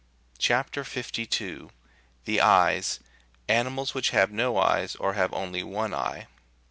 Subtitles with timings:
[0.39, 0.73] CHAP.
[0.77, 1.69] 52.
[2.25, 3.01] THE EYES—
[3.47, 6.25] ANIMALS WHICH HAVE NO EYES, OR HAVE ONLY ONE EYE.